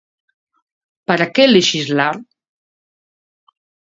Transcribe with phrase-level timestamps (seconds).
[1.07, 2.15] ¿Para que lexislar?